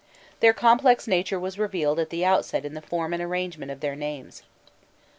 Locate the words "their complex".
0.39-1.07